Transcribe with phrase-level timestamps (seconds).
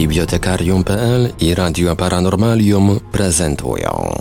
[0.00, 4.14] Bibliotekarium.pl i Radio Paranormalium prezentują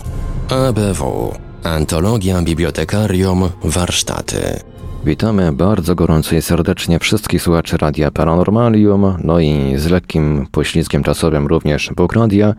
[0.49, 4.59] ABW Antologia Bibliotekarium Warsztaty.
[5.05, 11.47] Witamy bardzo gorąco i serdecznie wszystkich słuchaczy Radia Paranormalium, no i z lekkim poślizgiem czasowym
[11.47, 12.54] również Bogradia.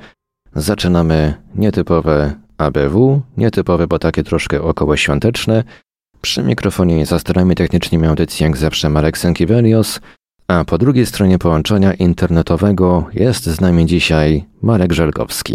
[0.55, 5.65] Zaczynamy nietypowe ABW, nietypowe, bo takie troszkę około świąteczne.
[6.21, 10.01] Przy mikrofonie za starami technicznymi audycji jak zawsze Marek Sękiewelios,
[10.51, 15.55] a po drugiej stronie połączenia internetowego jest z nami dzisiaj Marek Żelkowski.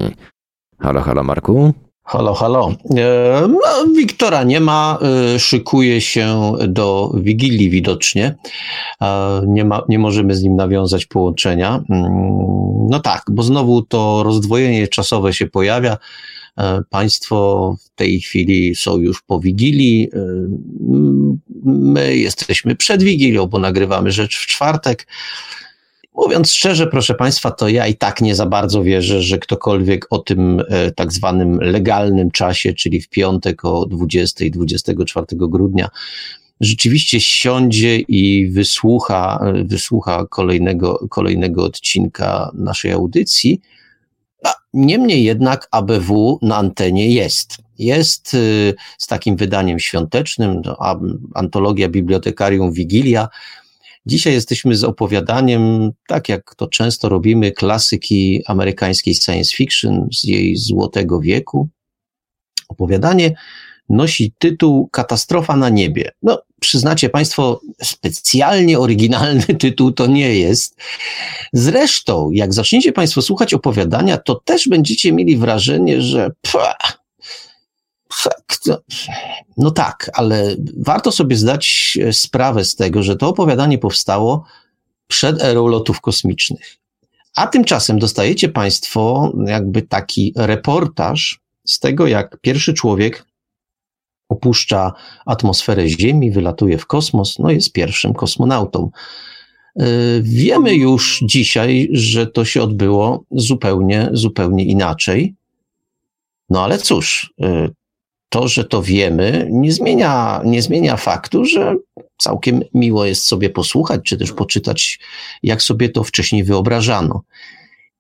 [0.80, 1.74] Halo, halo Marku.
[2.04, 2.72] Halo, halo.
[2.98, 4.98] E, no, Wiktora nie ma,
[5.36, 8.36] e, szykuje się do Wigilii widocznie.
[9.02, 11.84] E, nie, ma, nie możemy z nim nawiązać połączenia.
[11.90, 15.98] Mm, no tak, bo znowu to rozdwojenie czasowe się pojawia.
[16.90, 20.10] Państwo w tej chwili są już po Wigilii.
[21.64, 25.08] My jesteśmy przed Wigilią, bo nagrywamy rzecz w czwartek.
[26.16, 30.18] Mówiąc szczerze, proszę Państwa, to ja i tak nie za bardzo wierzę, że ktokolwiek o
[30.18, 35.90] tym e, tak zwanym legalnym czasie, czyli w piątek o 20 24 grudnia,
[36.62, 43.62] rzeczywiście siądzie i wysłucha, e, wysłucha kolejnego, kolejnego odcinka naszej audycji.
[44.74, 47.58] Niemniej jednak ABW na antenie jest.
[47.80, 48.38] Jest e,
[48.98, 50.62] z takim wydaniem świątecznym,
[51.36, 53.28] antologia Bibliotekarium Wigilia,
[54.08, 60.58] Dzisiaj jesteśmy z opowiadaniem, tak jak to często robimy, klasyki amerykańskiej science fiction z jej
[60.58, 61.70] złotego wieku.
[62.68, 63.36] Opowiadanie
[63.90, 66.12] nosi tytuł Katastrofa na niebie.
[66.24, 70.76] No, przyznacie Państwo, specjalnie oryginalny tytuł to nie jest.
[71.54, 76.32] Zresztą, jak zaczniecie Państwo słuchać opowiadania, to też będziecie mieli wrażenie, że
[79.58, 84.46] no tak, ale warto sobie zdać e, sprawę z tego, że to opowiadanie powstało
[85.08, 86.78] przed erą lotów kosmicznych.
[87.36, 93.26] A tymczasem dostajecie Państwo jakby taki reportaż z tego, jak pierwszy człowiek
[94.30, 94.94] opuszcza
[95.26, 98.90] atmosferę Ziemi, wylatuje w kosmos, no jest pierwszym kosmonautą.
[99.80, 99.86] E,
[100.22, 105.36] wiemy już dzisiaj, że to się odbyło zupełnie, zupełnie inaczej.
[106.50, 107.70] No ale cóż, e,
[108.30, 111.76] to, że to wiemy, nie zmienia, nie zmienia faktu, że
[112.18, 115.00] całkiem miło jest sobie posłuchać, czy też poczytać,
[115.44, 117.22] jak sobie to wcześniej wyobrażano.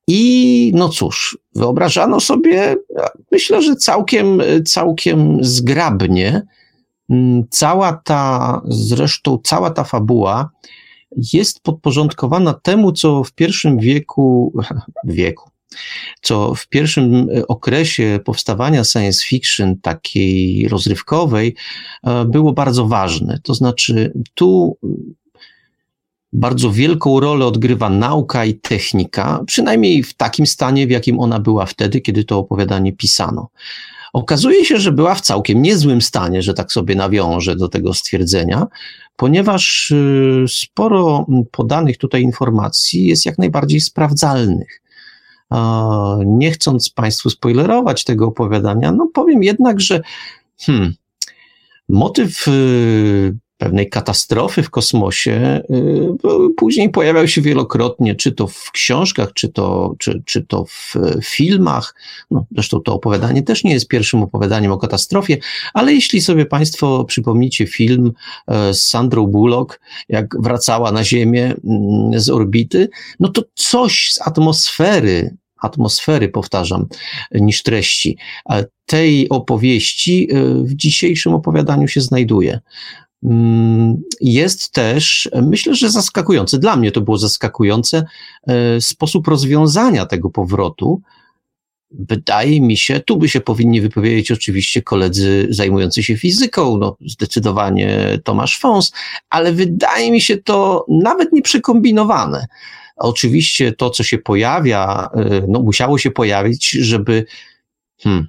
[0.07, 2.75] I no cóż, wyobrażano sobie,
[3.31, 6.41] myślę, że całkiem, całkiem zgrabnie.
[7.49, 10.49] Cała ta, zresztą cała ta fabuła
[11.33, 14.53] jest podporządkowana temu, co w pierwszym wieku,
[15.03, 15.49] wieku,
[16.21, 21.55] co w pierwszym okresie powstawania science fiction, takiej rozrywkowej,
[22.03, 23.39] e, było bardzo ważne.
[23.43, 24.77] To znaczy, tu
[26.35, 31.65] bardzo wielką rolę odgrywa nauka i technika, przynajmniej w takim stanie, w jakim ona była
[31.65, 33.49] wtedy, kiedy to opowiadanie pisano.
[34.13, 38.67] Okazuje się, że była w całkiem niezłym stanie, że tak sobie nawiążę do tego stwierdzenia,
[39.15, 44.81] ponieważ e, sporo podanych tutaj informacji jest jak najbardziej sprawdzalnych.
[46.25, 50.01] Nie chcąc Państwu spoilerować tego opowiadania, no powiem jednak, że
[50.59, 50.93] hmm,
[51.89, 59.33] motyw y, pewnej katastrofy w kosmosie y, później pojawiał się wielokrotnie, czy to w książkach,
[59.33, 61.95] czy to, czy, czy to w filmach.
[62.31, 65.37] No, zresztą to opowiadanie też nie jest pierwszym opowiadaniem o katastrofie,
[65.73, 68.11] ale jeśli sobie Państwo przypomnicie film
[68.71, 69.79] z Sandrą Bullock,
[70.09, 72.89] jak wracała na Ziemię mm, z orbity,
[73.19, 76.87] no to coś z atmosfery atmosfery, powtarzam,
[77.31, 78.17] niż treści.
[78.85, 80.29] Tej opowieści
[80.63, 82.59] w dzisiejszym opowiadaniu się znajduje.
[83.23, 88.05] Mm, jest też, myślę, że zaskakujący, dla mnie to było zaskakujące,
[88.47, 91.01] e, sposób rozwiązania tego powrotu.
[91.91, 98.19] Wydaje mi się, tu by się powinni wypowiedzieć oczywiście koledzy zajmujący się fizyką, no zdecydowanie
[98.23, 98.91] Tomasz Fons,
[99.29, 102.47] ale wydaje mi się to nawet nie przekombinowane.
[102.95, 107.25] Oczywiście to, co się pojawia, e, no musiało się pojawić, żeby,
[107.99, 108.27] hmm,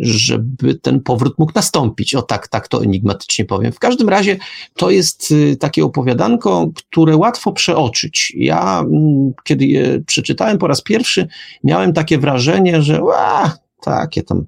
[0.00, 2.14] żeby ten powrót mógł nastąpić.
[2.14, 3.72] O tak, tak to enigmatycznie powiem.
[3.72, 4.36] W każdym razie
[4.76, 8.32] to jest y, takie opowiadanko, które łatwo przeoczyć.
[8.36, 11.28] Ja, mm, kiedy je przeczytałem po raz pierwszy,
[11.64, 14.46] miałem takie wrażenie, że a, takie tam,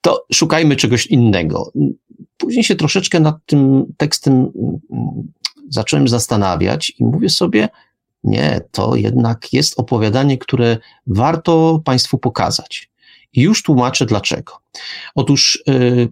[0.00, 1.72] to szukajmy czegoś innego.
[2.36, 4.52] Później się troszeczkę nad tym tekstem mm,
[5.68, 7.68] zacząłem zastanawiać i mówię sobie,
[8.24, 12.93] nie, to jednak jest opowiadanie, które warto Państwu pokazać.
[13.36, 14.52] Już tłumaczę dlaczego.
[15.14, 16.08] Otóż yy,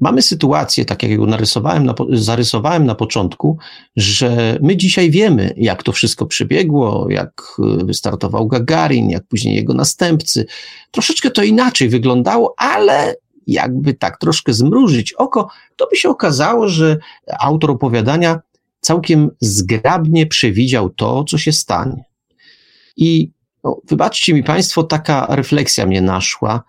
[0.00, 3.58] mamy sytuację, tak jak ją narysowałem na, zarysowałem na początku,
[3.96, 7.42] że my dzisiaj wiemy, jak to wszystko przebiegło, jak
[7.80, 10.46] y, wystartował Gagarin, jak później jego następcy.
[10.90, 13.16] Troszeczkę to inaczej wyglądało, ale
[13.46, 16.96] jakby tak troszkę zmrużyć oko, to by się okazało, że
[17.40, 18.40] autor opowiadania
[18.80, 22.04] całkiem zgrabnie przewidział to, co się stanie.
[22.96, 23.30] I
[23.64, 26.64] no, wybaczcie mi Państwo, taka refleksja mnie naszła.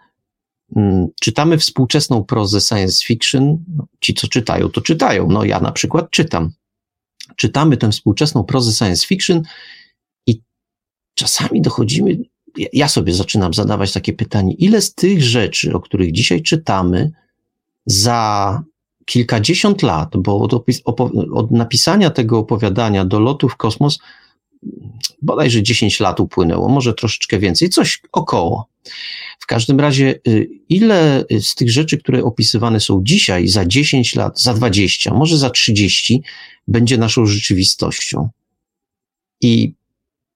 [0.76, 3.64] Mm, czytamy współczesną prozę science fiction.
[3.76, 5.28] No, ci, co czytają, to czytają.
[5.30, 6.52] No, ja na przykład czytam.
[7.36, 9.42] Czytamy tę współczesną prozę science fiction
[10.28, 10.42] i
[11.14, 12.18] czasami dochodzimy.
[12.74, 17.12] Ja sobie zaczynam zadawać takie pytanie, ile z tych rzeczy, o których dzisiaj czytamy,
[17.86, 18.64] za
[19.06, 20.54] kilkadziesiąt lat, bo od,
[21.34, 24.00] od napisania tego opowiadania do lotu w kosmos
[25.22, 28.68] bodajże 10 lat upłynęło, może troszeczkę więcej, coś około.
[29.40, 34.42] W każdym razie, y, ile z tych rzeczy, które opisywane są dzisiaj, za 10 lat,
[34.42, 36.24] za 20, może za 30,
[36.68, 38.30] będzie naszą rzeczywistością?
[39.42, 39.74] I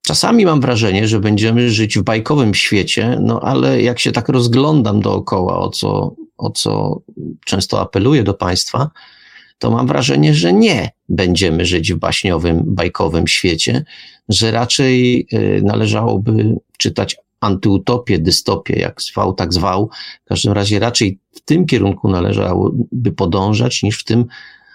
[0.02, 5.02] czasami mam wrażenie, że będziemy żyć w bajkowym świecie, no ale jak się tak rozglądam
[5.02, 7.02] dookoła, o co, o co
[7.46, 8.90] często apeluję do Państwa,
[9.60, 13.86] to mam wrażenie, że nie będziemy żyć w baśniowym, bajkowym świecie,
[14.30, 19.90] że raczej y, należałoby czytać antyutopię, dystopię, jak zwał, tak zwał.
[20.26, 24.26] W każdym razie raczej w tym kierunku należałoby podążać, niż w tym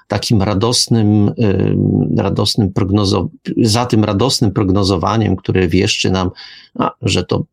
[0.09, 1.76] takim radosnym, y,
[2.17, 6.31] radosnym prognozowaniem, za tym radosnym prognozowaniem, które wieszczy nam,
[6.79, 7.44] a, że to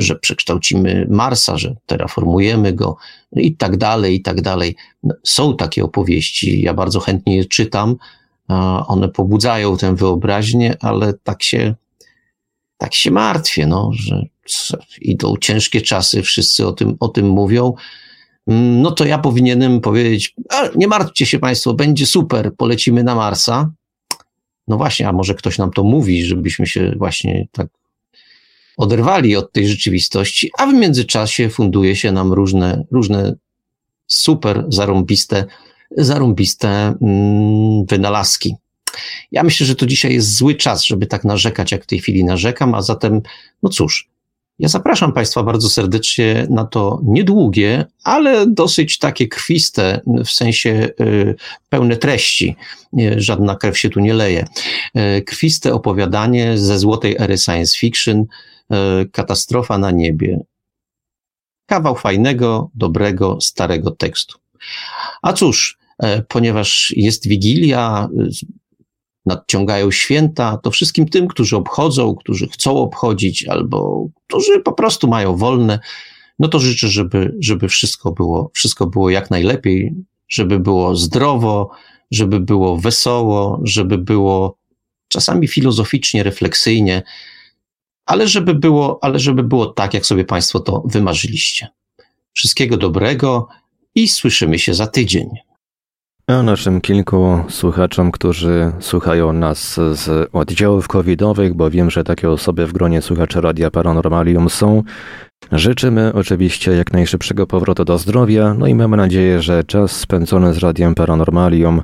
[0.00, 2.96] że przekształcimy Marsa, że terraformujemy go
[3.32, 4.76] i tak dalej, i tak dalej.
[5.02, 7.96] No, są takie opowieści, ja bardzo chętnie je czytam,
[8.86, 11.74] one pobudzają tę wyobraźnię, ale tak się,
[12.78, 14.22] tak się martwię, no, że
[15.00, 17.74] idą ciężkie czasy, wszyscy o tym, o tym mówią.
[18.46, 20.34] No to ja powinienem powiedzieć,
[20.76, 23.70] nie martwcie się Państwo, będzie super, polecimy na Marsa.
[24.68, 27.66] No właśnie, a może ktoś nam to mówi, żebyśmy się właśnie tak
[28.80, 33.34] oderwali od tej rzeczywistości, a w międzyczasie funduje się nam różne, różne
[34.06, 35.44] super zarąbiste,
[35.96, 36.68] zarąbiste
[37.02, 38.54] mm, wynalazki.
[39.32, 42.24] Ja myślę, że to dzisiaj jest zły czas, żeby tak narzekać, jak w tej chwili
[42.24, 43.20] narzekam, a zatem,
[43.62, 44.08] no cóż,
[44.58, 51.34] ja zapraszam Państwa bardzo serdecznie na to niedługie, ale dosyć takie krwiste, w sensie y,
[51.68, 52.56] pełne treści.
[53.16, 54.46] Żadna krew się tu nie leje.
[55.18, 58.24] Y, krwiste opowiadanie ze złotej ery science fiction,
[59.12, 60.40] katastrofa na niebie.
[61.66, 64.38] Kawał fajnego, dobrego, starego tekstu.
[65.22, 68.28] A cóż, e, ponieważ jest Wigilia, e,
[69.26, 75.36] nadciągają święta, to wszystkim tym, którzy obchodzą, którzy chcą obchodzić, albo którzy po prostu mają
[75.36, 75.78] wolne,
[76.38, 79.94] no to życzę, żeby, żeby wszystko było, wszystko było jak najlepiej,
[80.28, 81.70] żeby było zdrowo,
[82.10, 84.58] żeby było wesoło, żeby było
[85.08, 87.02] czasami filozoficznie, refleksyjnie,
[88.10, 91.68] ale żeby było, ale żeby było tak, jak sobie Państwo to wymarzyliście.
[92.32, 93.48] Wszystkiego dobrego
[93.94, 95.28] i słyszymy się za tydzień.
[96.26, 102.66] A naszym kilku słuchaczom, którzy słuchają nas z oddziałów covidowych, bo wiem, że takie osoby
[102.66, 104.82] w gronie słuchaczy Radia Paranormalium są,
[105.52, 110.58] życzymy oczywiście jak najszybszego powrotu do zdrowia, no i mamy nadzieję, że czas spędzony z
[110.58, 111.82] Radiem Paranormalium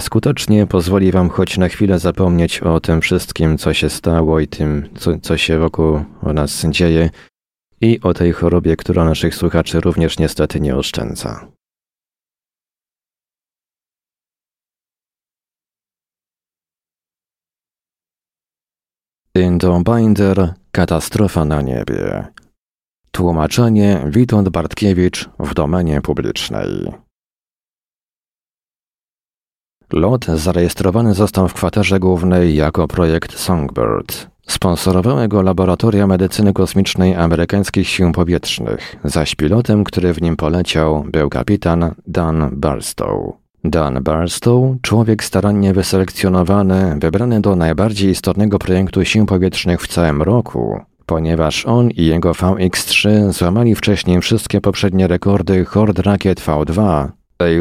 [0.00, 4.88] skutecznie pozwoli Wam choć na chwilę zapomnieć o tym wszystkim, co się stało i tym,
[4.98, 7.10] co, co się wokół nas dzieje
[7.80, 11.48] i o tej chorobie, która naszych słuchaczy również niestety nie oszczędza.
[19.34, 22.26] Indo Binder Katastrofa na niebie.
[23.10, 27.07] Tłumaczenie Witold Bartkiewicz w domenie publicznej.
[29.92, 34.30] Lot zarejestrowany został w kwaterze głównej jako projekt Songbird.
[34.46, 41.30] Sponsorowały go Laboratoria Medycyny Kosmicznej Amerykańskich Sił Powietrznych, zaś pilotem, który w nim poleciał, był
[41.30, 43.32] kapitan Dan Barstow.
[43.64, 50.80] Dan Barstow, człowiek starannie wyselekcjonowany, wybrany do najbardziej istotnego projektu sił powietrznych w całym roku,
[51.06, 57.08] ponieważ on i jego VX-3 złamali wcześniej wszystkie poprzednie rekordy Horde Rakiet V2,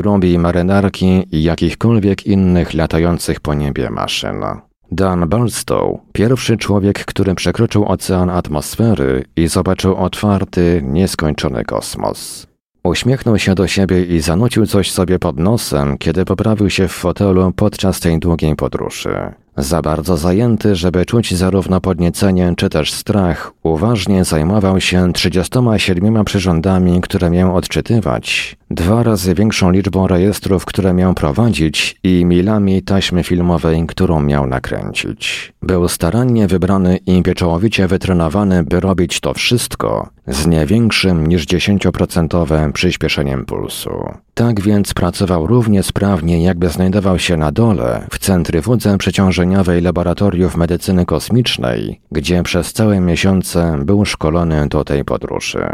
[0.01, 4.43] robi marynarki i jakichkolwiek innych latających po niebie maszyn.
[4.91, 12.47] Dan Barstow, pierwszy człowiek, który przekroczył ocean atmosfery i zobaczył otwarty, nieskończony kosmos.
[12.83, 17.51] Uśmiechnął się do siebie i zanucił coś sobie pod nosem, kiedy poprawił się w fotelu
[17.55, 19.15] podczas tej długiej podróży.
[19.57, 27.01] Za bardzo zajęty, żeby czuć zarówno podniecenie, czy też strach, Uważnie zajmował się 37 przyrządami,
[27.01, 33.85] które miał odczytywać, dwa razy większą liczbą rejestrów, które miał prowadzić i milami taśmy filmowej,
[33.87, 35.53] którą miał nakręcić.
[35.61, 42.71] Był starannie wybrany i pieczołowicie wytrenowany, by robić to wszystko z nie większym niż 10%
[42.71, 43.89] przyspieszeniem pulsu.
[44.33, 51.05] Tak więc pracował równie sprawnie, jakby znajdował się na dole, w centryfudze przeciążeniowej laboratoriów medycyny
[51.05, 55.67] kosmicznej, gdzie przez całe miesiące był szkolony do tej podróży.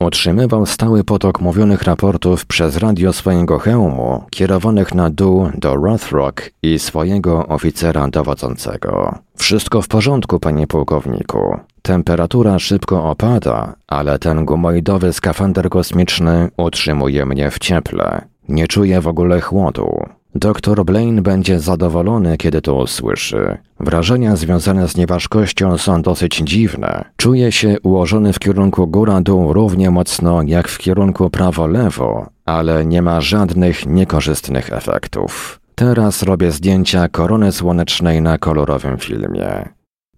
[0.00, 6.78] Utrzymywał stały potok mówionych raportów przez radio swojego hełmu, kierowanych na dół do Rothrock i
[6.78, 9.18] swojego oficera dowodzącego.
[9.36, 11.56] Wszystko w porządku, panie pułkowniku.
[11.82, 18.22] Temperatura szybko opada, ale ten gumoidowy skafander kosmiczny utrzymuje mnie w cieple.
[18.48, 20.04] Nie czuję w ogóle chłodu.
[20.34, 23.58] Doktor Blaine będzie zadowolony, kiedy to usłyszy.
[23.80, 27.04] Wrażenia związane z nieważkością są dosyć dziwne.
[27.16, 33.20] Czuje się ułożony w kierunku góra-dół równie mocno jak w kierunku prawo-lewo, ale nie ma
[33.20, 35.60] żadnych niekorzystnych efektów.
[35.74, 39.68] Teraz robię zdjęcia korony słonecznej na kolorowym filmie.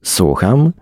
[0.03, 0.73] Słucham?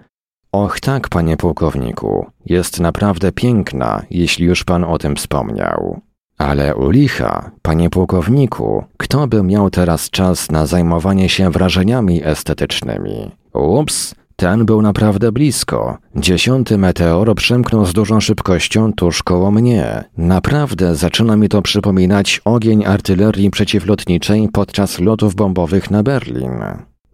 [0.52, 6.00] Och tak, panie pułkowniku, jest naprawdę piękna, jeśli już pan o tym wspomniał.
[6.40, 13.30] Ale u licha, panie pułkowniku, kto by miał teraz czas na zajmowanie się wrażeniami estetycznymi?
[13.52, 15.99] Ups, ten był naprawdę blisko.
[16.16, 20.04] Dziesiąty meteor przemknął z dużą szybkością tuż koło mnie.
[20.16, 26.52] Naprawdę zaczyna mi to przypominać ogień artylerii przeciwlotniczej podczas lotów bombowych na Berlin.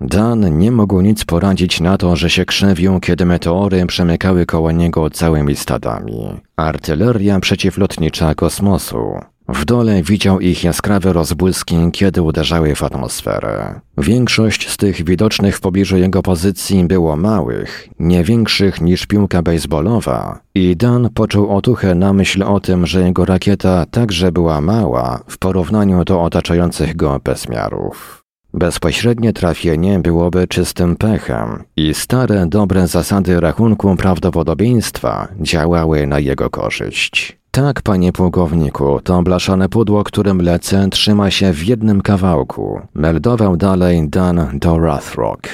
[0.01, 5.11] Dan nie mógł nic poradzić na to, że się krzewił, kiedy meteory przemykały koło niego
[5.11, 6.41] całymi stadami.
[6.57, 9.21] Artyleria przeciwlotnicza kosmosu.
[9.49, 13.81] W dole widział ich jaskrawe rozbłyski, kiedy uderzały w atmosferę.
[13.99, 20.41] Większość z tych widocznych w pobliżu jego pozycji było małych, nie większych niż piłka baseballowa,
[20.55, 25.39] i Dan poczuł otuchę na myśl o tym, że jego rakieta także była mała w
[25.39, 28.26] porównaniu do otaczających go bezmiarów.
[28.57, 37.39] Bezpośrednie trafienie byłoby czystym pechem i stare, dobre zasady rachunku prawdopodobieństwa działały na jego korzyść.
[37.51, 42.81] Tak, panie pułkowniku, to blaszane pudło, którym lecę, trzyma się w jednym kawałku.
[42.95, 45.49] Meldował dalej Dan do Rathrock.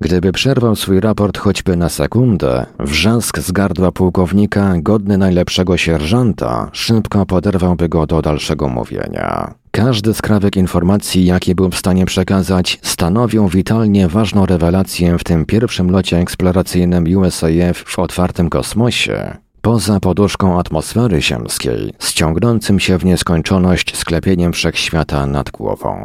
[0.00, 7.26] Gdyby przerwał swój raport choćby na sekundę, wrzask z gardła pułkownika, godny najlepszego sierżanta, szybko
[7.26, 9.61] poderwałby go do dalszego mówienia.
[9.74, 15.90] Każdy skrawek informacji, jaki był w stanie przekazać, stanowił witalnie ważną rewelację w tym pierwszym
[15.90, 24.52] locie eksploracyjnym USAF w otwartym kosmosie, poza poduszką atmosfery ziemskiej, ściągnącym się w nieskończoność sklepieniem
[24.52, 25.96] wszechświata nad głową.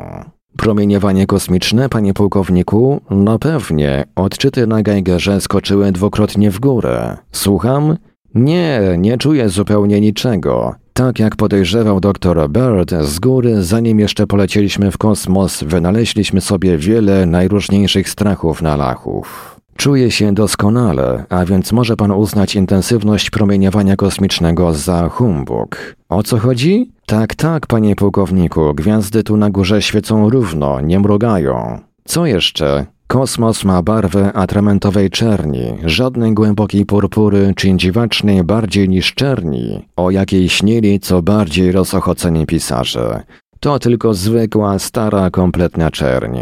[0.58, 3.02] Promieniowanie kosmiczne, panie pułkowniku?
[3.10, 4.04] No pewnie.
[4.16, 7.18] Odczyty na Geigerze skoczyły dwukrotnie w górę.
[7.32, 7.98] Słucham?
[8.36, 10.76] Nie, nie czuję zupełnie niczego.
[10.98, 17.26] Tak jak podejrzewał dr Bird, z góry, zanim jeszcze polecieliśmy w kosmos, wynaleźliśmy sobie wiele
[17.26, 19.56] najróżniejszych strachów na lachów.
[19.76, 25.96] Czuję się doskonale, a więc może pan uznać intensywność promieniowania kosmicznego za humbug.
[26.10, 26.92] O co chodzi?
[27.06, 31.80] Tak, tak, panie pułkowniku, gwiazdy tu na górze świecą równo, nie mrugają.
[32.06, 32.86] Co jeszcze?
[33.08, 40.50] Kosmos ma barwę atramentowej czerni, żadnej głębokiej purpury czy dziwacznej bardziej niż czerni, o jakiej
[40.50, 43.24] śnili co bardziej rozochoceni pisarze.
[43.60, 46.40] To tylko zwykła, stara, kompletna czerń.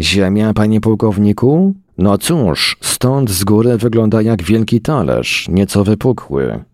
[0.00, 1.74] Ziemia, panie pułkowniku?
[1.98, 6.64] No cóż, stąd z góry wygląda jak wielki talerz, nieco wypukły.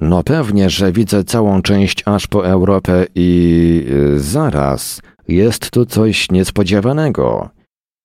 [0.00, 3.86] No pewnie, że widzę całą część aż po Europę i...
[4.16, 7.50] zaraz, jest tu coś niespodziewanego.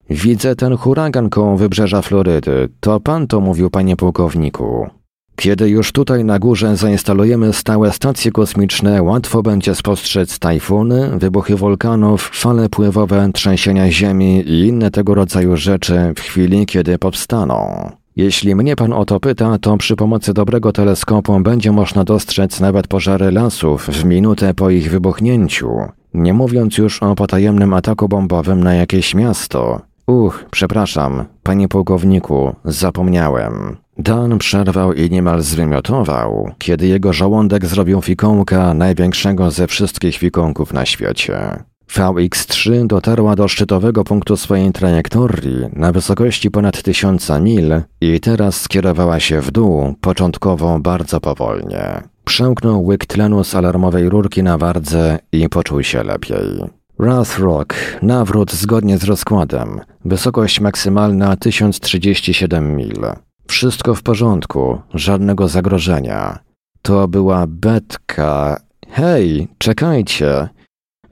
[0.09, 2.69] Widzę ten huragan koło wybrzeża Florydy.
[2.79, 4.87] To pan to mówił, panie pułkowniku.
[5.35, 12.31] Kiedy już tutaj na górze zainstalujemy stałe stacje kosmiczne, łatwo będzie spostrzec tajfuny, wybuchy wulkanów,
[12.33, 17.89] fale pływowe, trzęsienia ziemi i inne tego rodzaju rzeczy w chwili, kiedy powstaną.
[18.15, 22.87] Jeśli mnie pan o to pyta, to przy pomocy dobrego teleskopu będzie można dostrzec nawet
[22.87, 25.69] pożary lasów w minutę po ich wybuchnięciu,
[26.13, 29.81] nie mówiąc już o potajemnym ataku bombowym na jakieś miasto.
[30.07, 33.77] Uch, przepraszam, panie pułkowniku, zapomniałem.
[33.97, 40.85] Dan przerwał i niemal zwymiotował, kiedy jego żołądek zrobił fikołka największego ze wszystkich fikołków na
[40.85, 41.63] świecie.
[41.95, 49.19] VX-3 dotarła do szczytowego punktu swojej trajektorii na wysokości ponad tysiąca mil i teraz skierowała
[49.19, 52.03] się w dół, początkowo bardzo powolnie.
[52.25, 56.63] Przełknął łyk tlenu z alarmowej rurki na wardze i poczuł się lepiej.
[56.99, 63.01] Wrath Rock, nawrót zgodnie z rozkładem, wysokość maksymalna 1037 mil.
[63.47, 66.39] Wszystko w porządku, żadnego zagrożenia.
[66.81, 68.59] To była betka.
[68.89, 70.49] Hej, czekajcie.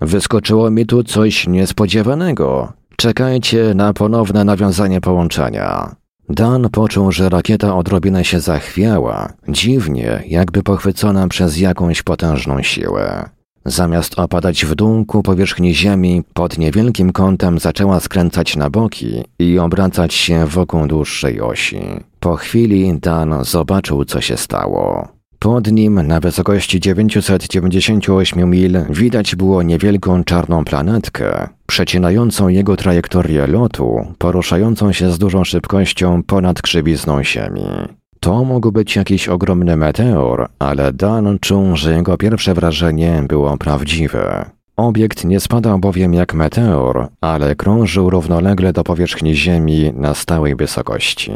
[0.02, 2.74] Wyskoczyło mi tu coś niespodziewanego.
[2.96, 5.96] Czekajcie na ponowne nawiązanie połączenia.
[6.30, 13.30] Dan poczuł, że rakieta odrobinę się zachwiała, dziwnie, jakby pochwycona przez jakąś potężną siłę.
[13.66, 19.60] Zamiast opadać w dół ku powierzchni Ziemi, pod niewielkim kątem zaczęła skręcać na boki i
[19.60, 21.82] obracać się wokół dłuższej osi.
[22.20, 25.08] Po chwili Dan zobaczył, co się stało.
[25.40, 34.08] Pod nim, na wysokości 998 mil, widać było niewielką czarną planetkę, przecinającą jego trajektorię lotu,
[34.18, 37.66] poruszającą się z dużą szybkością ponad krzywizną Ziemi.
[38.24, 44.50] To mógł być jakiś ogromny meteor, ale Dan czuł, że jego pierwsze wrażenie było prawdziwe.
[44.78, 51.32] Obiekt nie spadał bowiem jak meteor, ale krążył równolegle do powierzchni Ziemi na stałej wysokości.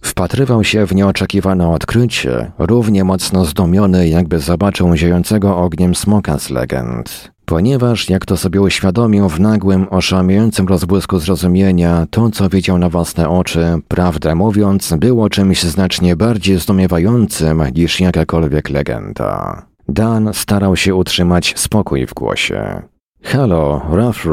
[0.00, 7.30] Wpatrywał się w nieoczekiwane odkrycie, równie mocno zdumiony, jakby zobaczył ziejącego ogniem smoka z legend.
[7.46, 13.28] Ponieważ, jak to sobie uświadomił w nagłym, oszałamiającym rozbłysku zrozumienia, to, co widział na własne
[13.28, 19.62] oczy, prawdę mówiąc, było czymś znacznie bardziej zdumiewającym niż jakakolwiek legenda.
[19.88, 22.82] Dan starał się utrzymać spokój w głosie.
[23.22, 24.24] Halo, Rough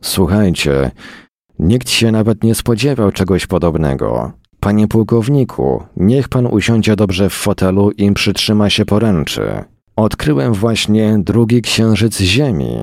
[0.00, 0.90] Słuchajcie,
[1.58, 4.32] nikt się nawet nie spodziewał czegoś podobnego.
[4.62, 9.64] Panie pułkowniku, niech pan usiądzie dobrze w fotelu i przytrzyma się poręczy.
[9.96, 12.76] Odkryłem właśnie drugi księżyc Ziemi.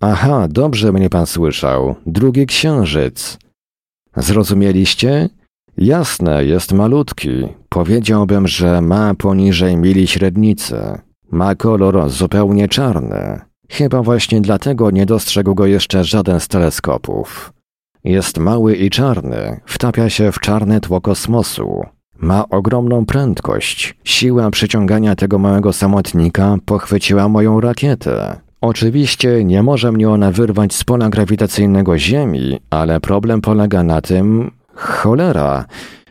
[0.00, 1.94] Aha, dobrze mnie pan słyszał.
[2.06, 3.38] Drugi księżyc.
[4.16, 5.28] Zrozumieliście?
[5.78, 7.30] Jasne, jest malutki.
[7.68, 10.98] Powiedziałbym, że ma poniżej mili średnicy.
[11.30, 13.40] Ma kolor zupełnie czarny.
[13.70, 17.52] Chyba właśnie dlatego nie dostrzegł go jeszcze żaden z teleskopów.
[18.04, 21.86] Jest mały i czarny, wtapia się w czarne tło kosmosu.
[22.18, 23.96] Ma ogromną prędkość.
[24.04, 28.40] Siła przyciągania tego małego samotnika pochwyciła moją rakietę.
[28.60, 34.50] Oczywiście nie może mnie ona wyrwać z pola grawitacyjnego Ziemi, ale problem polega na tym,
[34.74, 35.64] cholera,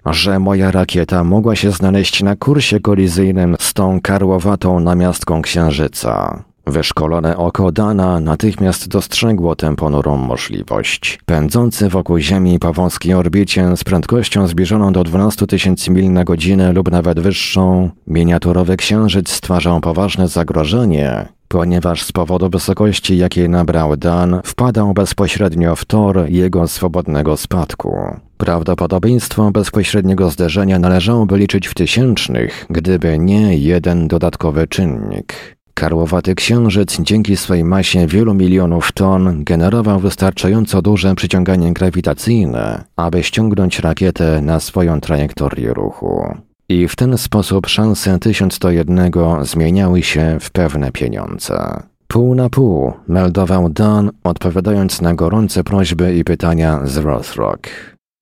[0.06, 6.44] że moja rakieta mogła się znaleźć na kursie kolizyjnym z tą karłowatą namiastką Księżyca.
[6.72, 11.20] Wyszkolone oko Dana natychmiast dostrzegło tę ponurą możliwość.
[11.26, 16.74] Pędzący wokół Ziemi po wąskiej orbicie z prędkością zbliżoną do 12 tysięcy mil na godzinę
[16.74, 24.42] lub nawet wyższą, miniaturowy księżyc stwarzał poważne zagrożenie, ponieważ z powodu wysokości, jakiej nabrał Dan,
[24.46, 27.96] wpadał bezpośrednio w tor jego swobodnego spadku.
[28.38, 35.59] Prawdopodobieństwo bezpośredniego zderzenia należałoby liczyć w tysięcznych, gdyby nie jeden dodatkowy czynnik.
[35.80, 43.80] Karłowaty księżyc dzięki swej masie wielu milionów ton generował wystarczająco duże przyciąganie grawitacyjne, aby ściągnąć
[43.80, 46.38] rakietę na swoją trajektorię ruchu.
[46.70, 49.12] I w ten sposób szanse 1101
[49.42, 51.84] zmieniały się w pewne pieniądze.
[52.08, 57.70] Pół na pół meldował Dan, odpowiadając na gorące prośby i pytania z Rothrock.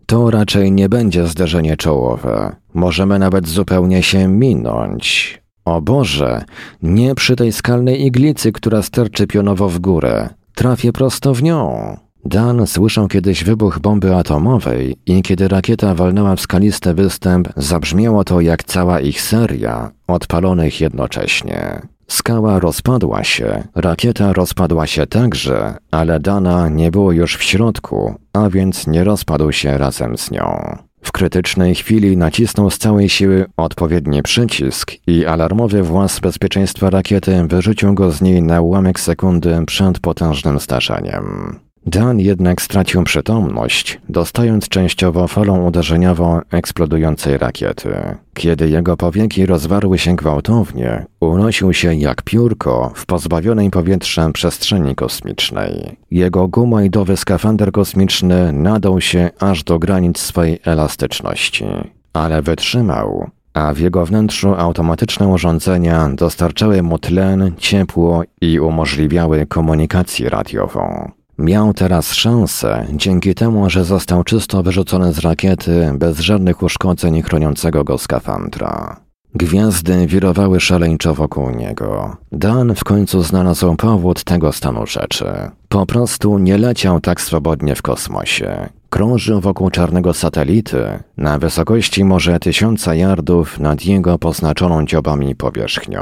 [0.05, 2.55] To raczej nie będzie zderzenie czołowe.
[2.73, 5.36] Możemy nawet zupełnie się minąć.
[5.67, 6.45] O Boże,
[6.81, 10.29] nie przy tej skalnej iglicy, która sterczy pionowo w górę.
[10.55, 11.97] Trafię prosto w nią.
[12.25, 18.41] Dan słyszał kiedyś wybuch bomby atomowej i kiedy rakieta walnęła w skalisty występ, zabrzmiało to
[18.41, 21.81] jak cała ich seria, odpalonych jednocześnie.
[22.07, 28.49] Skała rozpadła się, rakieta rozpadła się także, ale Dana nie było już w środku, a
[28.49, 30.77] więc nie rozpadł się razem z nią.
[31.07, 37.93] W krytycznej chwili nacisnął z całej siły odpowiedni przycisk i alarmowy włas bezpieczeństwa rakiety wyrzucił
[37.93, 41.66] go z niej na ułamek sekundy przed potężnym zdarzeniem.
[41.87, 47.89] Dan jednak stracił przytomność, dostając częściowo falą uderzeniową eksplodującej rakiety.
[48.33, 55.97] Kiedy jego powieki rozwarły się gwałtownie, unosił się jak piórko w pozbawionej powietrzem przestrzeni kosmicznej.
[56.11, 61.65] Jego gumajdowy skafander kosmiczny nadał się aż do granic swej elastyczności.
[62.13, 70.29] Ale wytrzymał, a w jego wnętrzu automatyczne urządzenia dostarczały mu tlen, ciepło i umożliwiały komunikację
[70.29, 71.11] radiową.
[71.37, 77.83] Miał teraz szansę, dzięki temu, że został czysto wyrzucony z rakiety, bez żadnych uszkodzeń chroniącego
[77.83, 78.99] go skafandra.
[79.35, 82.17] Gwiazdy wirowały szaleńczo wokół niego.
[82.31, 85.25] Dan w końcu znalazł powód tego stanu rzeczy.
[85.69, 88.69] Po prostu nie leciał tak swobodnie w kosmosie.
[88.89, 96.01] Krążył wokół czarnego satelity, na wysokości może tysiąca yardów nad jego poznaczoną dziobami powierzchnią.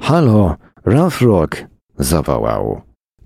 [0.00, 1.64] Halo, Rothrock!
[1.98, 2.82] zawołał.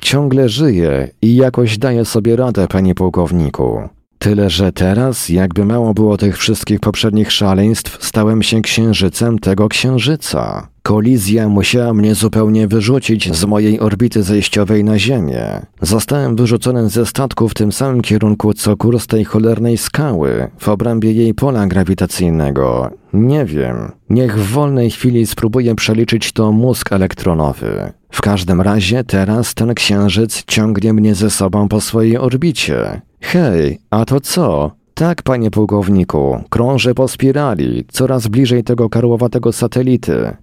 [0.09, 3.89] Ciągle żyje i jakoś daje sobie radę, panie pułkowniku.
[4.19, 10.69] Tyle, że teraz, jakby mało było tych wszystkich poprzednich szaleństw, stałem się księżycem tego księżyca.
[10.83, 15.67] Kolizja musiała mnie zupełnie wyrzucić z mojej orbity zejściowej na Ziemię.
[15.83, 21.13] Zostałem wyrzucony ze statku w tym samym kierunku co kurs tej cholernej skały, w obrębie
[21.13, 22.91] jej pola grawitacyjnego.
[23.13, 23.93] Nie wiem.
[24.11, 27.93] Niech w wolnej chwili spróbuję przeliczyć to mózg elektronowy.
[28.11, 33.01] W każdym razie teraz ten księżyc ciągnie mnie ze sobą po swojej orbicie.
[33.21, 34.71] Hej, a to co?
[34.95, 40.37] Tak, panie pułkowniku, krążę po spirali, coraz bliżej tego karłowatego satelity.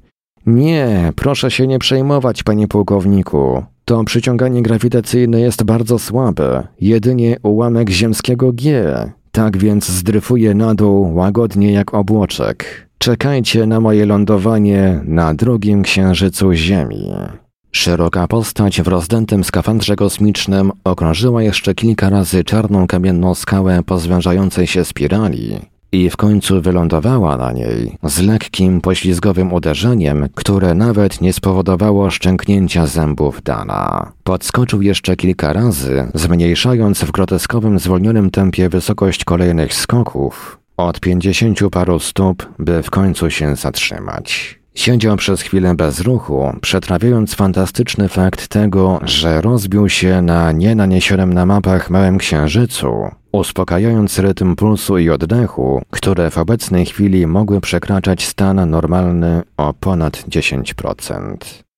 [0.46, 3.64] Nie, proszę się nie przejmować, panie pułkowniku.
[3.86, 8.84] To przyciąganie grawitacyjne jest bardzo słabe, jedynie ułamek ziemskiego G.
[9.32, 12.88] Tak więc zdryfuję na dół łagodnie jak obłoczek.
[12.98, 17.12] Czekajcie na moje lądowanie na drugim księżycu Ziemi.
[17.76, 24.68] Szeroka postać w rozdętym skafandrze kosmicznym okrążyła jeszcze kilka razy czarną kamienną skałę po zwężającej
[24.68, 25.60] się spirali
[25.92, 32.86] i w końcu wylądowała na niej z lekkim poślizgowym uderzeniem, które nawet nie spowodowało szczęknięcia
[32.86, 34.12] zębów Dana.
[34.24, 42.00] Podskoczył jeszcze kilka razy, zmniejszając w groteskowym zwolnionym tempie wysokość kolejnych skoków od pięćdziesięciu paru
[42.00, 44.60] stóp, by w końcu się zatrzymać.
[44.76, 51.46] Siedział przez chwilę bez ruchu, przetrawiając fantastyczny fakt tego, że rozbił się na nienaniesionym na
[51.46, 52.94] mapach małym księżycu,
[53.32, 60.18] uspokajając rytm pulsu i oddechu, które w obecnej chwili mogły przekraczać stan normalny o ponad
[60.30, 61.36] 10%.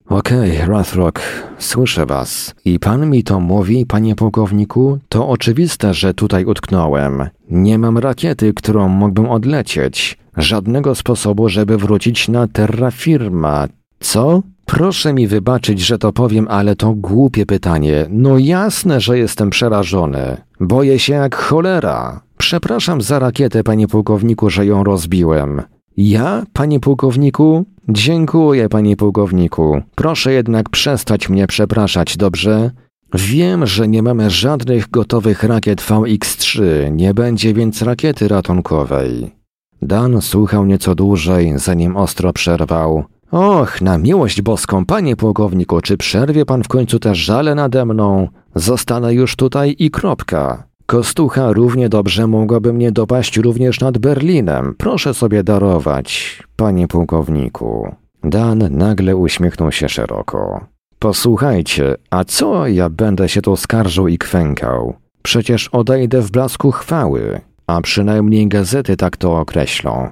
[0.09, 1.21] Okej, okay, Rothrock,
[1.57, 2.55] słyszę was.
[2.65, 4.99] I pan mi to mówi, panie pułkowniku?
[5.09, 7.29] To oczywiste, że tutaj utknąłem.
[7.49, 10.17] Nie mam rakiety, którą mógłbym odlecieć.
[10.37, 13.67] Żadnego sposobu, żeby wrócić na terra firma.
[13.99, 14.41] Co?
[14.65, 18.05] Proszę mi wybaczyć, że to powiem, ale to głupie pytanie.
[18.09, 20.37] No jasne, że jestem przerażony.
[20.59, 22.21] Boję się jak cholera.
[22.37, 25.61] Przepraszam za rakietę, panie pułkowniku, że ją rozbiłem.
[25.97, 27.65] Ja, panie pułkowniku?
[27.89, 29.81] Dziękuję, panie pułkowniku.
[29.95, 32.71] Proszę jednak przestać mnie przepraszać, dobrze?
[33.13, 39.36] Wiem, że nie mamy żadnych gotowych rakiet VX-3, nie będzie więc rakiety ratunkowej.
[39.81, 43.03] Dan słuchał nieco dłużej, zanim ostro przerwał.
[43.31, 48.27] Och, na miłość boską, panie pułkowniku, czy przerwie pan w końcu te żale nade mną?
[48.55, 50.63] Zostanę już tutaj i kropka.
[50.85, 54.75] Kostucha równie dobrze mogłaby mnie dopaść również nad Berlinem.
[54.77, 57.95] Proszę sobie darować, panie pułkowniku.
[58.23, 60.65] Dan nagle uśmiechnął się szeroko.
[60.99, 64.93] Posłuchajcie, a co ja będę się tu skarżył i kwękał?
[65.21, 70.09] Przecież odejdę w blasku chwały a przynajmniej gazety tak to określą,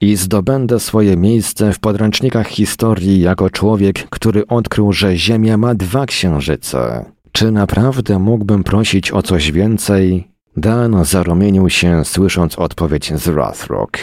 [0.00, 6.06] i zdobędę swoje miejsce w podręcznikach historii jako człowiek, który odkrył, że Ziemia ma dwa
[6.06, 7.04] księżyce.
[7.32, 10.28] Czy naprawdę mógłbym prosić o coś więcej?
[10.56, 13.98] Dan zarumienił się, słysząc odpowiedź z Rothrock.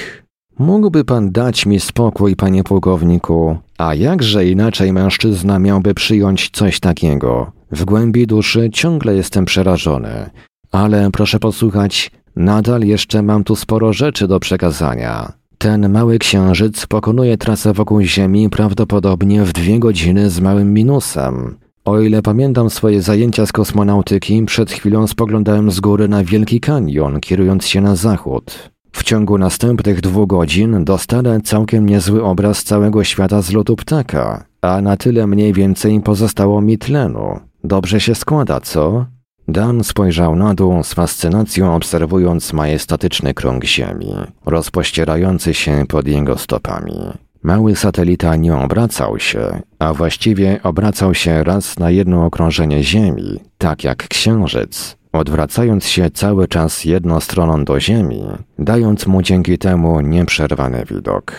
[0.59, 7.51] Mógłby pan dać mi spokój, panie pułkowniku, a jakże inaczej mężczyzna miałby przyjąć coś takiego?
[7.71, 10.29] W głębi duszy ciągle jestem przerażony.
[10.71, 15.33] Ale proszę posłuchać, Nadal jeszcze mam tu sporo rzeczy do przekazania.
[15.57, 21.57] Ten mały księżyc pokonuje trasę wokół Ziemi prawdopodobnie w dwie godziny z małym minusem.
[21.85, 27.19] O ile pamiętam swoje zajęcia z kosmonautyki, przed chwilą spoglądałem z góry na Wielki Kanion,
[27.19, 28.71] kierując się na zachód.
[28.91, 34.81] W ciągu następnych dwóch godzin dostanę całkiem niezły obraz całego świata z lotu ptaka, a
[34.81, 37.39] na tyle mniej więcej pozostało mi tlenu.
[37.63, 39.05] Dobrze się składa, co?
[39.47, 44.13] Dan spojrzał na dół z fascynacją obserwując majestatyczny krąg Ziemi,
[44.45, 46.95] rozpościerający się pod jego stopami.
[47.43, 53.83] Mały satelita nie obracał się, a właściwie obracał się raz na jedno okrążenie Ziemi, tak
[53.83, 58.23] jak Księżyc, odwracając się cały czas jedną stroną do Ziemi,
[58.59, 61.33] dając mu dzięki temu nieprzerwany widok.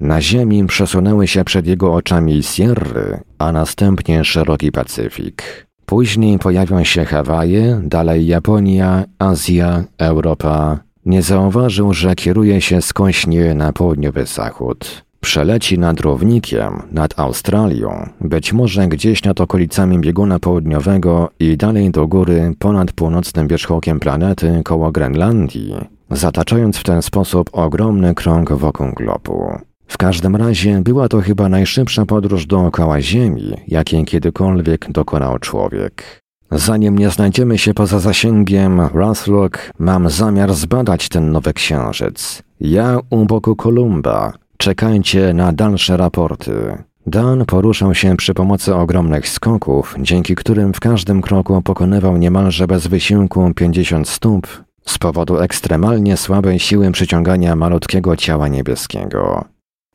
[0.00, 5.67] Na Ziemi przesunęły się przed jego oczami Sierry, a następnie szeroki Pacyfik.
[5.88, 10.78] Później pojawią się Hawaje, dalej Japonia, Azja, Europa.
[11.06, 15.04] Nie zauważył, że kieruje się skąśnie na południowy zachód.
[15.20, 22.06] Przeleci nad równikiem, nad Australią, być może gdzieś nad okolicami bieguna południowego i dalej do
[22.06, 25.74] góry ponad północnym wierzchołkiem planety koło Grenlandii,
[26.10, 29.67] zataczając w ten sposób ogromny krąg wokół globu.
[29.88, 36.22] W każdym razie była to chyba najszybsza podróż dookoła Ziemi, jakiej kiedykolwiek dokonał człowiek.
[36.50, 42.42] Zanim nie znajdziemy się poza zasięgiem Rothrock, mam zamiar zbadać ten nowy księżyc.
[42.60, 44.32] Ja u boku Kolumba.
[44.56, 46.78] Czekajcie na dalsze raporty.
[47.06, 52.86] Dan poruszał się przy pomocy ogromnych skoków, dzięki którym w każdym kroku pokonywał niemalże bez
[52.86, 54.46] wysiłku 50 stóp,
[54.86, 59.44] z powodu ekstremalnie słabej siły przyciągania malutkiego ciała niebieskiego.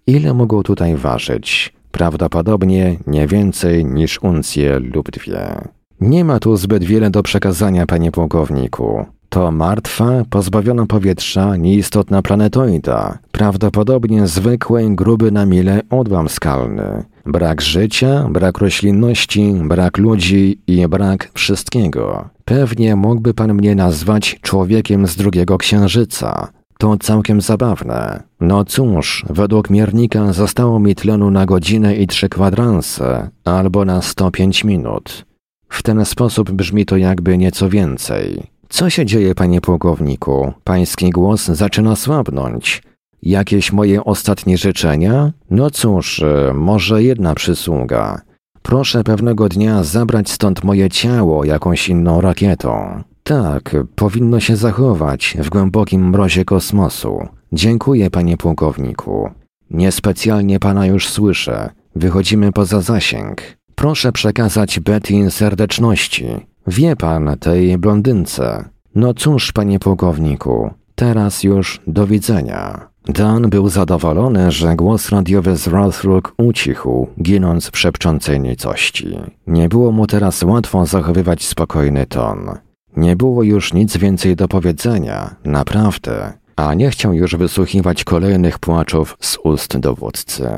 [0.07, 1.73] Ile mogą tutaj ważyć?
[1.91, 5.61] Prawdopodobnie nie więcej niż uncję lub dwie.
[6.01, 9.05] Nie ma tu zbyt wiele do przekazania, panie pułkowniku.
[9.29, 17.03] To martwa, pozbawiona powietrza, nieistotna planetoida, prawdopodobnie zwykły, gruby na mile odłam skalny.
[17.25, 22.29] Brak życia, brak roślinności, brak ludzi i brak wszystkiego.
[22.45, 26.47] Pewnie mógłby pan mnie nazwać człowiekiem z drugiego księżyca.
[26.83, 28.23] To całkiem zabawne.
[28.39, 34.63] No cóż, według miernika zostało mi tlenu na godzinę i trzy kwadranse, albo na 105
[34.63, 35.25] minut.
[35.69, 38.43] W ten sposób brzmi to jakby nieco więcej.
[38.69, 40.53] Co się dzieje, panie pułkowniku?
[40.63, 42.83] Pański głos zaczyna słabnąć.
[43.21, 45.31] Jakieś moje ostatnie życzenia?
[45.49, 48.21] No cóż, e, może jedna przysługa.
[48.61, 53.03] Proszę pewnego dnia zabrać stąd moje ciało jakąś inną rakietą.
[53.23, 57.27] Tak, powinno się zachować w głębokim mrozie kosmosu.
[57.53, 59.29] Dziękuję, panie pułkowniku.
[59.71, 61.69] Niespecjalnie pana już słyszę.
[61.95, 63.41] Wychodzimy poza zasięg.
[63.75, 66.25] Proszę przekazać Betty serdeczności.
[66.67, 68.69] Wie pan tej blondynce.
[68.95, 72.89] No cóż, panie pułkowniku, teraz już do widzenia.
[73.05, 79.17] Dan był zadowolony, że głos radiowy z Rothrook ucichł, ginąc w szepczącej nicości.
[79.47, 82.57] Nie było mu teraz łatwo zachowywać spokojny ton.
[82.97, 89.17] Nie było już nic więcej do powiedzenia, naprawdę, a nie chciał już wysłuchiwać kolejnych płaczów
[89.19, 90.49] z ust dowódcy.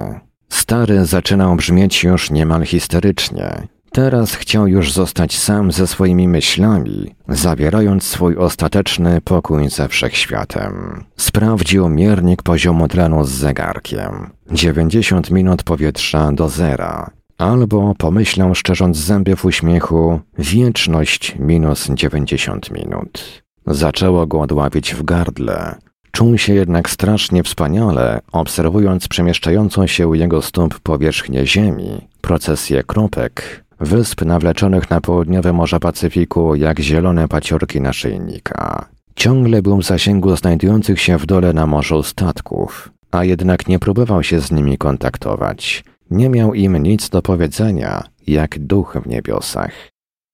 [0.50, 3.68] Stary zaczynał brzmieć już niemal histerycznie.
[3.92, 11.04] Teraz chciał już zostać sam ze swoimi myślami, zawierając swój ostateczny pokój ze wszechświatem.
[11.18, 14.30] Sprawdził miernik poziomu tlenu z zegarkiem.
[14.52, 17.10] 90 minut powietrza do zera.
[17.38, 23.44] Albo pomyślał szczerząc zęby w uśmiechu, wieczność minus 90 minut.
[23.68, 25.76] Zaczęło go odławić w gardle.
[26.12, 33.66] Czuł się jednak strasznie wspaniale, obserwując przemieszczającą się u jego stóp powierzchnię ziemi, procesję kropek,
[33.80, 38.90] wysp nawleczonych na południowe Morze Pacyfiku jak zielone paciorki naszyjnika.
[39.16, 44.24] Ciągle był w zasięgu znajdujących się w dole na morzu statków, a jednak nie próbował
[44.24, 45.84] się z nimi kontaktować.
[46.12, 49.72] Nie miał im nic do powiedzenia, jak duch w niebiosach.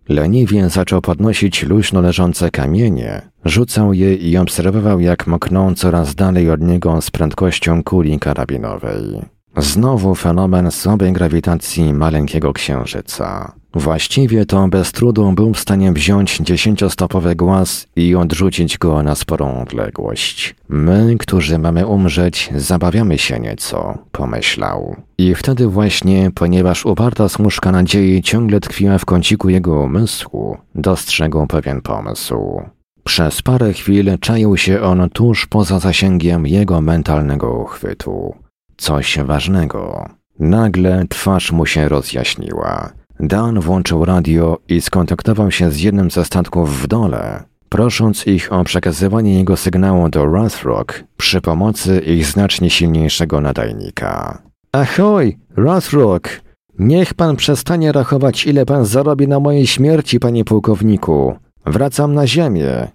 [0.10, 6.62] Leniwie zaczął podnosić luźno leżące kamienie, rzucał je i obserwował, jak mokną coraz dalej od
[6.62, 9.22] niego z prędkością kuli karabinowej.
[9.58, 13.54] Znowu fenomen słabej grawitacji maleńkiego księżyca.
[13.74, 19.62] Właściwie to bez trudu był w stanie wziąć dziesięciostopowy głaz i odrzucić go na sporą
[19.62, 20.56] odległość.
[20.70, 24.96] My, którzy mamy umrzeć, zabawiamy się nieco, pomyślał.
[25.18, 31.82] I wtedy właśnie, ponieważ uparta smuszka nadziei ciągle tkwiła w kąciku jego umysłu, dostrzegł pewien
[31.82, 32.62] pomysł.
[33.04, 38.34] Przez parę chwil czaił się on tuż poza zasięgiem jego mentalnego uchwytu
[38.82, 40.10] coś ważnego.
[40.40, 42.90] Nagle twarz mu się rozjaśniła.
[43.20, 48.64] Dan włączył radio i skontaktował się z jednym ze statków w dole, prosząc ich o
[48.64, 54.42] przekazywanie jego sygnału do Rothrock przy pomocy ich znacznie silniejszego nadajnika.
[54.72, 56.42] Ahoj, Rothrock!
[56.80, 61.36] Niech pan przestanie rachować, ile pan zarobi na mojej śmierci, panie pułkowniku.
[61.66, 62.88] Wracam na ziemię.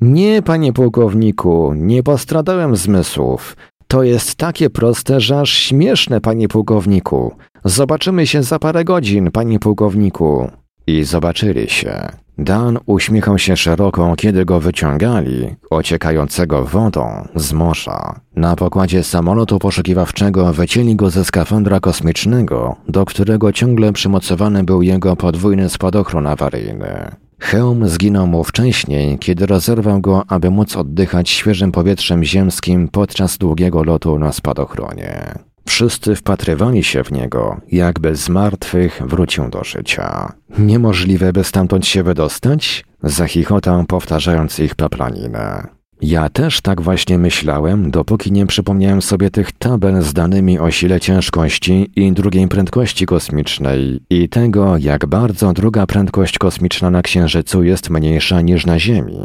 [0.00, 3.56] Nie, panie pułkowniku, nie postradałem zmysłów.
[3.94, 7.34] To jest takie proste, że aż śmieszne, panie pułkowniku.
[7.64, 10.50] Zobaczymy się za parę godzin, panie pułkowniku.
[10.86, 12.08] I zobaczyli się.
[12.38, 18.20] Dan uśmiechał się szeroko, kiedy go wyciągali, ociekającego wodą, z morza.
[18.36, 25.16] Na pokładzie samolotu poszukiwawczego wycięli go ze skafandra kosmicznego, do którego ciągle przymocowany był jego
[25.16, 27.10] podwójny spadochron awaryjny.
[27.38, 33.82] Hełm zginął mu wcześniej, kiedy rozerwał go, aby móc oddychać świeżym powietrzem ziemskim podczas długiego
[33.82, 35.34] lotu na spadochronie.
[35.66, 40.32] Wszyscy wpatrywali się w niego, jakby z martwych wrócił do życia.
[40.58, 42.84] Niemożliwe, by stamtąd się wydostać?
[43.02, 45.73] Zachichotał, powtarzając ich paplaninę.
[46.06, 51.00] Ja też tak właśnie myślałem, dopóki nie przypomniałem sobie tych tabel z danymi o sile
[51.00, 57.90] ciężkości i drugiej prędkości kosmicznej i tego, jak bardzo druga prędkość kosmiczna na Księżycu jest
[57.90, 59.18] mniejsza niż na Ziemi.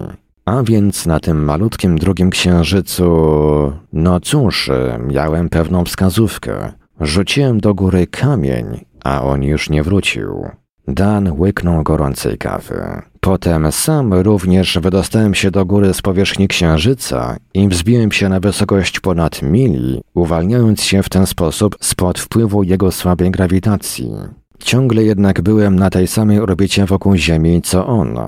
[0.46, 3.12] A więc na tym malutkim drugim księżycu,
[3.94, 4.70] no cóż,
[5.08, 6.72] miałem pewną wskazówkę.
[7.02, 10.46] Rzuciłem do góry kamień, a on już nie wrócił.
[10.94, 13.02] Dan łyknął gorącej kawy.
[13.20, 19.00] Potem sam również wydostałem się do góry z powierzchni księżyca i wzbiłem się na wysokość
[19.00, 24.12] ponad mili, uwalniając się w ten sposób spod wpływu jego słabej grawitacji.
[24.60, 28.20] Ciągle jednak byłem na tej samej orbicie wokół Ziemi co on.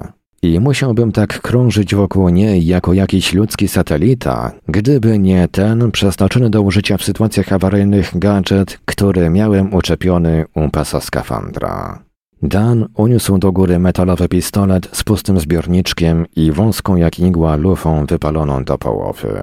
[0.43, 6.61] I musiałbym tak krążyć wokół niej jako jakiś ludzki satelita, gdyby nie ten przeznaczony do
[6.61, 11.99] użycia w sytuacjach awaryjnych gadżet, który miałem uczepiony u pasa skafandra.
[12.41, 18.63] Dan uniósł do góry metalowy pistolet z pustym zbiorniczkiem i wąską jak igła lufą wypaloną
[18.63, 19.41] do połowy.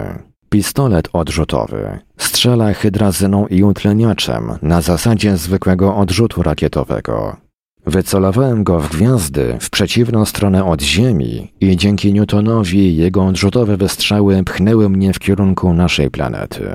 [0.49, 1.99] Pistolet odrzutowy.
[2.17, 7.37] Strzela hydrazyną i utleniaczem na zasadzie zwykłego odrzutu rakietowego.
[7.85, 14.43] Wycelowałem go w gwiazdy w przeciwną stronę od Ziemi i dzięki Newtonowi jego odrzutowe wystrzały
[14.43, 16.69] pchnęły mnie w kierunku naszej planety.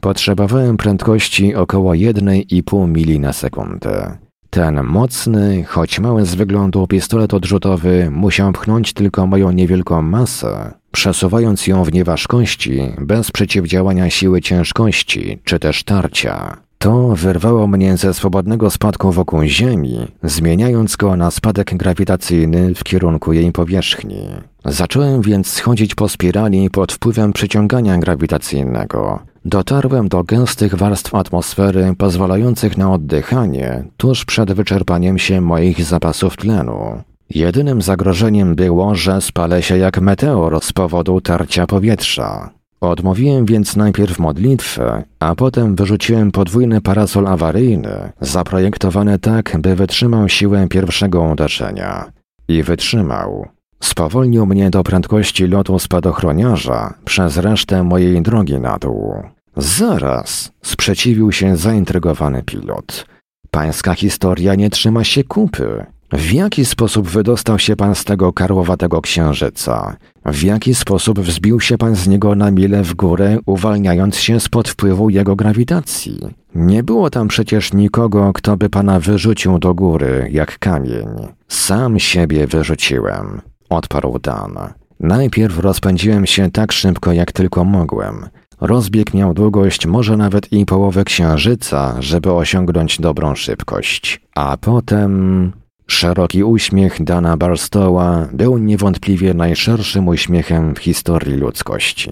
[0.00, 4.18] Potrzebowałem prędkości około 1,5 mili na sekundę.
[4.50, 11.66] Ten mocny, choć mały z wyglądu pistolet odrzutowy musiał pchnąć tylko moją niewielką masę, przesuwając
[11.66, 16.56] ją w nieważkości bez przeciwdziałania siły ciężkości czy też tarcia.
[16.78, 23.32] To wyrwało mnie ze swobodnego spadku wokół Ziemi, zmieniając go na spadek grawitacyjny w kierunku
[23.32, 24.26] jej powierzchni.
[24.64, 29.29] Zacząłem więc schodzić po spirali pod wpływem przyciągania grawitacyjnego.
[29.44, 37.02] Dotarłem do gęstych warstw atmosfery pozwalających na oddychanie tuż przed wyczerpaniem się moich zapasów tlenu.
[37.30, 42.50] Jedynym zagrożeniem było, że spalę się jak meteor z powodu tarcia powietrza.
[42.80, 50.68] Odmówiłem więc najpierw modlitwę, a potem wyrzuciłem podwójny parasol awaryjny, zaprojektowany tak, by wytrzymał siłę
[50.68, 52.12] pierwszego uderzenia.
[52.48, 53.48] I wytrzymał.
[53.82, 59.14] Spowolnił mnie do prędkości lotu spadochroniarza przez resztę mojej drogi na dół.
[59.56, 63.06] Zaraz, sprzeciwił się zaintrygowany pilot.
[63.50, 65.86] Pańska historia nie trzyma się kupy.
[66.12, 69.96] W jaki sposób wydostał się pan z tego karłowatego księżyca?
[70.24, 74.68] W jaki sposób wzbił się pan z niego na mile w górę, uwalniając się spod
[74.68, 76.20] wpływu jego grawitacji?
[76.54, 81.08] Nie było tam przecież nikogo, kto by pana wyrzucił do góry, jak kamień.
[81.48, 84.58] Sam siebie wyrzuciłem, odparł Dan.
[85.00, 88.28] Najpierw rozpędziłem się tak szybko, jak tylko mogłem.
[88.60, 94.20] Rozbieg miał długość może nawet i połowę księżyca, żeby osiągnąć dobrą szybkość.
[94.34, 95.52] A potem
[95.86, 102.10] Szeroki uśmiech Dana Barstowa był niewątpliwie najszerszym uśmiechem w historii ludzkości.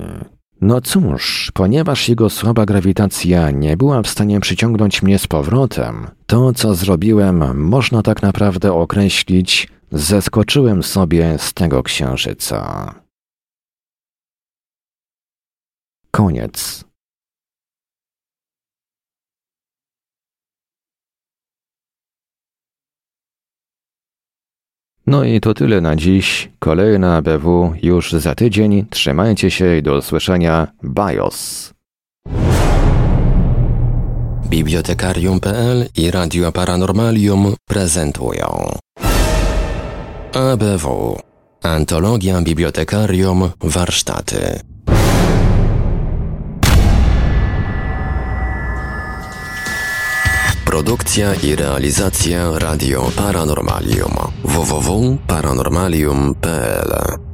[0.60, 6.52] No cóż, ponieważ jego słaba grawitacja nie była w stanie przyciągnąć mnie z powrotem, to
[6.52, 12.94] co zrobiłem można tak naprawdę określić zeskoczyłem sobie z tego księżyca.
[16.10, 16.84] Koniec.
[25.06, 26.50] No i to tyle na dziś.
[26.58, 28.86] Kolejna BW już za tydzień.
[28.90, 30.66] Trzymajcie się i do usłyszenia.
[30.84, 31.72] BIOS.
[34.48, 38.78] Bibliotekarium.pl i Radio Paranormalium prezentują
[40.32, 41.18] ABW
[41.62, 44.60] Antologia Bibliotekarium Warsztaty.
[50.64, 54.12] Produkcja i realizacja Radio Paranormalium.
[54.44, 57.27] Www.paranormalium.pl